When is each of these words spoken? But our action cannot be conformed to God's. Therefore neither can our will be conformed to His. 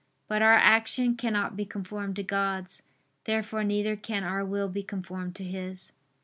But 0.27 0.41
our 0.41 0.55
action 0.57 1.15
cannot 1.15 1.55
be 1.55 1.63
conformed 1.63 2.15
to 2.15 2.23
God's. 2.23 2.81
Therefore 3.25 3.63
neither 3.63 3.95
can 3.95 4.23
our 4.23 4.43
will 4.43 4.67
be 4.67 4.81
conformed 4.81 5.35
to 5.35 5.43
His. 5.43 5.91